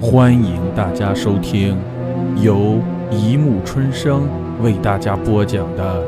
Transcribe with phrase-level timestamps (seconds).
[0.00, 1.76] 欢迎大家收听
[2.40, 4.28] 由一木春生
[4.62, 6.06] 为大家播讲的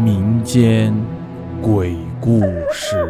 [0.00, 0.94] 民间
[1.60, 2.40] 鬼故
[2.72, 3.06] 事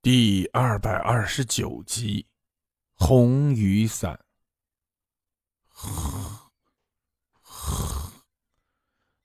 [0.00, 2.26] 第二百二十九集
[3.04, 4.18] 《红雨伞》。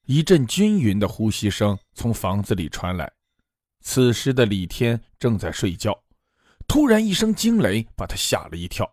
[0.05, 3.09] 一阵均匀的呼吸声从房子里传来。
[3.81, 6.03] 此时的李天正在睡觉，
[6.69, 8.87] 突然一声惊雷把他吓了一跳。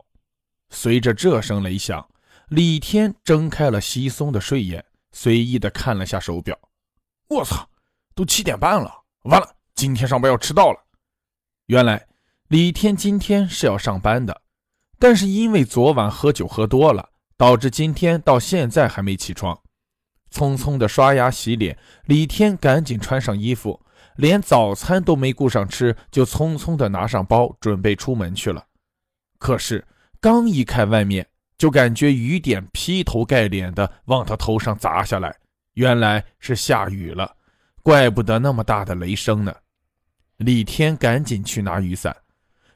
[0.70, 2.08] 随着这声雷响，
[2.48, 6.58] 李天睁开了稀松的睡眼，随意的看了下手表。
[7.28, 7.68] 我操，
[8.14, 8.90] 都七点半了！
[9.24, 10.86] 完了，今天上班要迟到了。
[11.66, 12.06] 原来
[12.48, 14.40] 李天今天是要上班的，
[14.98, 19.60] 但是因为昨晚喝酒喝多了，导致今天到现在还没起床。
[20.32, 23.84] 匆匆的刷牙洗脸，李天赶紧穿上衣服，
[24.16, 28.64] 连早餐都没顾上吃，就匆匆的拿上包准备出门去了。
[29.38, 29.84] 可是
[30.20, 31.26] 刚一看外面，
[31.58, 35.34] 就感觉雨点劈头盖脸的往他头上砸下来，
[35.74, 37.34] 原来是下雨了，
[37.82, 39.54] 怪不得那么大的雷声呢。
[40.38, 42.14] 李天赶紧去拿雨伞，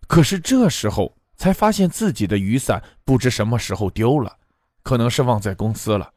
[0.06, 4.34] 可是这时候才发现自己的雨伞不知什么时候丢了，
[4.83, 6.11] 可能是忘在公司了。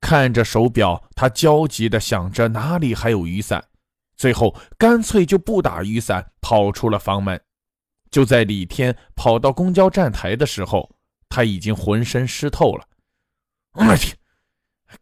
[0.00, 3.64] 看着手表，他焦急地想着哪里还有雨伞，
[4.16, 7.40] 最后干脆就不打雨伞，跑出了房门。
[8.10, 10.96] 就在李天跑到公交站台的时候，
[11.28, 12.88] 他已经浑身湿透了。
[13.72, 14.16] 我天，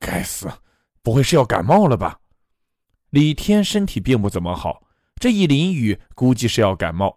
[0.00, 0.50] 该死，
[1.02, 2.18] 不会是要感冒了吧？
[3.10, 4.82] 李天身体并不怎么好，
[5.20, 7.16] 这一淋雨，估计是要感冒。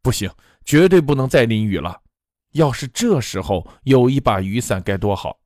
[0.00, 0.30] 不行，
[0.64, 2.00] 绝对不能再淋雨了。
[2.52, 5.40] 要是这时候有一把雨伞，该多好！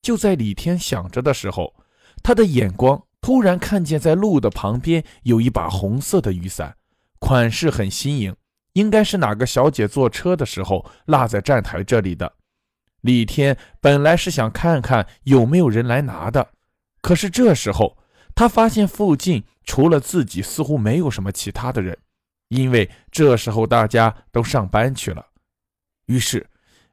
[0.00, 1.74] 就在李天想着的时候，
[2.22, 6.76] 他的眼光突然看见，在路的旁边有一把红色的雨伞，
[7.20, 8.36] 款式很新颖，
[8.72, 12.34] 应该是哪个小姐坐车的时候落在站台这里的。
[13.00, 16.50] 李天本来是想看看有没有人来拿的，
[17.00, 17.96] 可是这时候
[18.34, 21.96] 他发现附近除了自己，似乎没有什么其他的人，
[22.48, 25.24] 因为这时候大家都上班去了。
[26.06, 26.44] 于是，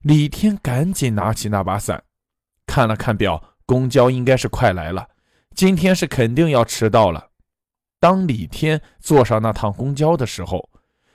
[0.02, 2.04] 李天赶紧拿起那把伞。
[2.68, 5.08] 看了看表，公交应该是快来了，
[5.56, 7.30] 今天是肯定要迟到了。
[8.00, 10.70] 当李天坐上那趟公交的时候，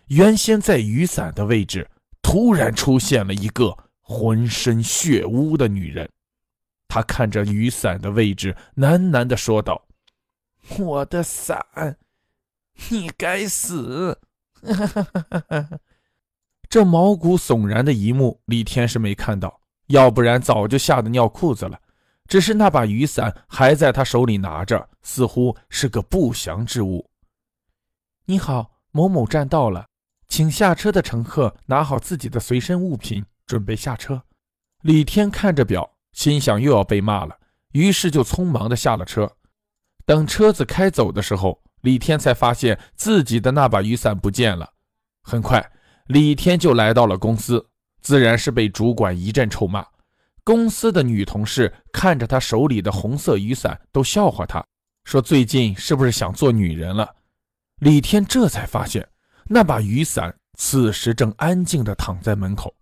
[0.09, 1.89] 原先在雨伞的位置
[2.21, 6.09] 突然出现了一个浑身血污的女人。
[6.89, 9.87] 他看着雨伞的位置，喃喃地说道
[10.79, 11.97] ：“我的伞，
[12.91, 14.21] 你该死！”
[16.69, 19.61] 这毛骨悚然的一幕，李天是没看到。
[19.89, 21.79] 要不然早就吓得尿裤子了，
[22.29, 27.11] 只是那把雨伞还在他手里拿着，似乎是个不祥之物。
[28.27, 29.87] 你好，某某站到了，
[30.29, 34.23] 请下车的乘客拿好自己的随身物品，准备下车。
[34.83, 37.39] 李天看着表，心想又要被骂了，
[37.73, 39.31] 于是就匆忙的下了车。
[40.07, 44.73] 等车子开走的时候，李天才发现自己的那把雨伞不见了。
[45.23, 45.73] 很快，
[46.07, 47.69] 李天就来到了公司。
[48.03, 49.87] 自然是被主管一阵臭骂。
[50.45, 54.63] 公司的女同事看着他手里的红色雨伞，都笑话他，
[55.05, 57.17] 说：“最近是不是想做女人了？”
[57.81, 59.09] 李天这才发现，
[59.47, 62.75] 那把雨伞此时正安静地躺在门口。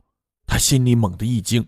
[0.45, 1.65] 他心里猛地一惊：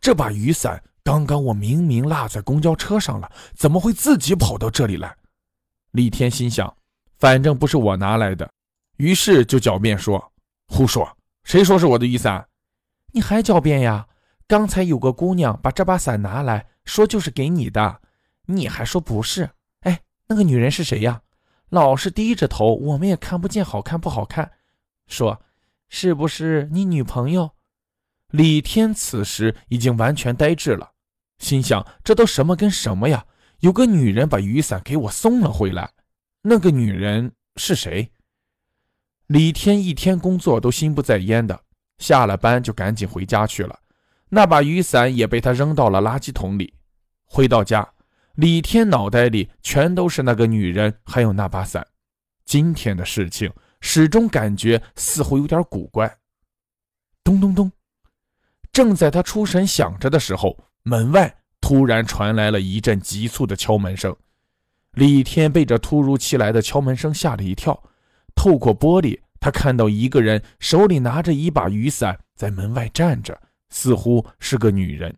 [0.00, 5.14] 这把雨伞刚刚我明明落在公交车上了，怎么会自己跑到这里来？
[5.90, 6.74] 李天心想：
[7.18, 8.48] 反正不是我拿来的，
[8.98, 10.32] 于是就狡辩说
[10.72, 11.16] ：“胡说！
[11.42, 12.46] 谁说是我的雨伞？”
[13.12, 14.06] 你还狡辩呀？
[14.46, 18.00] 刚才有个姑娘把这把伞拿来说就是给你的，
[18.46, 19.48] 你还说不是？
[19.80, 21.22] 哎，那个女人是谁呀？
[21.70, 24.52] 老是低着头，我们也看不见好看不好看。
[25.06, 25.42] 说，
[25.88, 27.50] 是不是你女朋友？
[28.28, 30.92] 李天此时已经完全呆滞了，
[31.38, 33.24] 心想这都什么跟什么呀？
[33.60, 35.90] 有个女人把雨伞给我送了回来，
[36.42, 38.10] 那个女人是谁？
[39.28, 41.58] 李天一天工作都心不在焉的。
[41.98, 43.78] 下了班就赶紧回家去了，
[44.34, 46.74] 那把雨伞也被他扔到了垃圾桶里。
[47.24, 47.88] 回到家，
[48.34, 51.86] 李天脑袋里全都是那个女人，还有那把伞。
[52.44, 53.48] 今天的事情
[53.80, 56.12] 始终感觉似乎有点古怪。
[57.22, 57.70] 咚咚咚！
[58.72, 64.14] 正在他出神想着的时候，门外突然传来了一阵急促的敲门声。
[64.94, 67.80] 李天被这突如其来的敲门声吓了一跳，
[68.34, 69.20] 透过玻璃。
[69.38, 73.40] 他看到一个人手里拿着一把雨伞，在门外站着，
[73.74, 75.12] 似乎是个女人。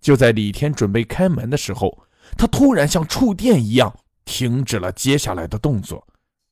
[0.00, 2.06] 就在李天准备开门的时候，
[2.36, 3.92] 他突然像触电一样
[4.24, 6.06] 停止了接下来的动作，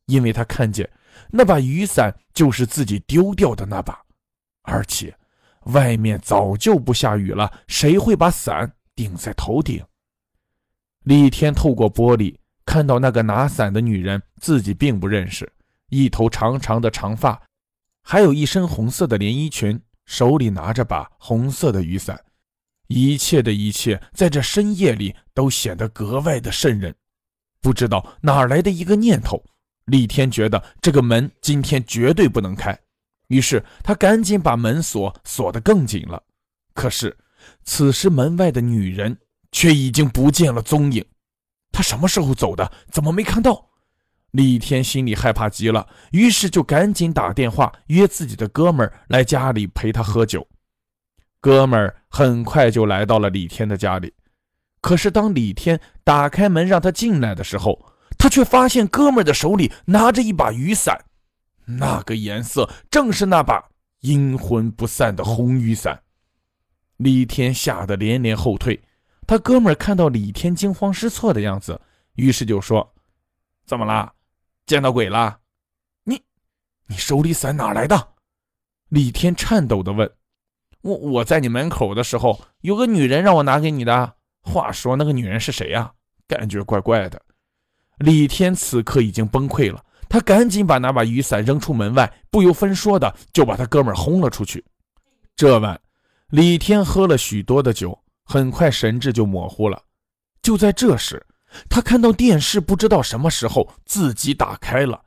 [0.06, 0.90] 因为他看见
[1.30, 3.96] 那把雨伞就是自己丢掉的那把。
[4.62, 5.16] 而且
[5.66, 9.80] 外面早就不下雨了，谁会把伞顶在头顶？
[11.04, 15.48] 李天透过玻璃看到那个拿伞的女人，自己并不认识，
[15.90, 17.40] 一头长长的长发，
[18.02, 22.18] 还有一身红色的连衣裙，手里拿着把红色的雨伞。
[22.88, 26.94] 一切的一切，在这深夜里都显得格外的瘆人。
[27.60, 29.44] 不知道哪来的一个念头，
[29.86, 32.78] 李天觉得这个门今天绝对不能开，
[33.26, 36.22] 于是他赶紧把门锁锁得更紧了。
[36.74, 37.16] 可是，
[37.64, 39.18] 此时门外的女人
[39.50, 41.04] 却已经不见了踪影。
[41.72, 42.70] 她什么时候走的？
[42.92, 43.65] 怎么没看到？
[44.36, 50.46] 李天心里害怕极了，于是就赶紧打电话约自己的哥们儿来家里陪他喝酒。
[51.40, 54.12] 哥们儿很快就来到了李天的家里，
[54.82, 57.82] 可是当李天打开门让他进来的时候，
[58.18, 61.02] 他却发现哥们儿的手里拿着一把雨伞，
[61.64, 63.66] 那个颜色正是那把
[64.00, 65.98] 阴魂不散的红雨伞。
[66.98, 68.78] 李天吓得连连后退，
[69.26, 71.80] 他哥们儿看到李天惊慌失措的样子，
[72.16, 72.94] 于是就说
[73.66, 74.12] ：“怎么了？
[74.66, 75.38] 见到鬼了？
[76.04, 76.20] 你，
[76.86, 78.08] 你手里伞哪来的？”
[78.90, 80.10] 李天颤抖地问。
[80.82, 84.14] 我我在你门口的时候，有个女人让我拿给你的。
[84.42, 85.92] 话说那个女人是谁呀？
[86.28, 87.20] 感觉怪怪的。
[87.98, 94.64] 李天此刻已经崩溃了，他赶紧把那把雨伞扔出门外，不由分说的就把他哥们轰了出去。
[95.34, 95.80] 这晚，
[96.28, 99.82] 李天喝了许多的酒，很快神志就模糊了。
[100.42, 101.25] 就在这时，
[101.68, 105.02] 他看到电视不知道什么时候自己打开了，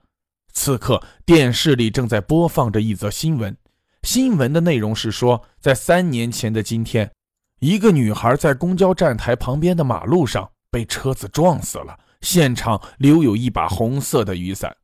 [0.53, 3.55] 此刻电视里正在播放着一则新闻。
[4.03, 7.11] 新闻的内容是说，在三年前的今天，
[7.59, 14.75] 一个女孩在公交站台旁边的马路上被车子撞死了，现场留有一把红色的雨伞。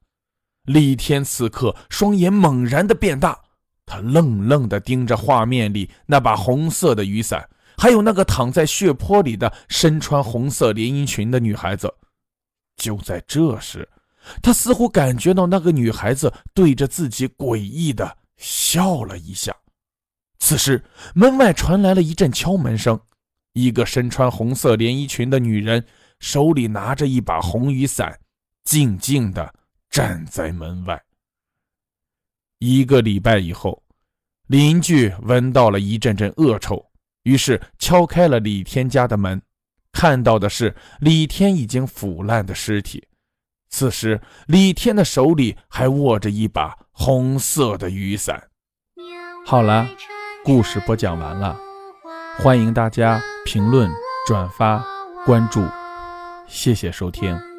[0.66, 3.40] 李天此刻双眼猛然的变大，
[3.86, 11.94] 他愣愣地盯着画面里那把红色的雨伞，还有那个躺在血泊里的身穿红色连衣裙的女孩子。
[12.77, 13.88] 就在这时，
[14.42, 18.18] 他似乎感觉到那个女孩子对着自己诡异的。
[18.38, 19.56] 笑了一下，
[20.39, 20.83] 此时
[21.13, 23.00] 门外传来了一阵敲门声，
[23.54, 25.81] 一个身穿红色连衣裙的女人
[26.19, 28.19] 手里拿着一把红雨伞，
[28.66, 29.54] 静静的
[29.89, 31.01] 站在门外。
[32.60, 33.81] 一个礼拜以后，
[34.48, 36.86] 邻居闻到了一阵阵恶臭，
[37.25, 39.42] 于是敲开了李天家的门，
[39.92, 43.07] 看到的是李天已经腐烂的尸体。
[43.69, 48.50] 此时，李天的手里还握着一把红色的雨伞。
[49.45, 49.88] 好了，
[50.44, 51.60] 故事播讲完了，
[52.38, 53.89] 欢迎大家评论、
[54.28, 54.86] 转发、
[55.25, 55.66] 关注，
[56.48, 57.55] 谢谢收听。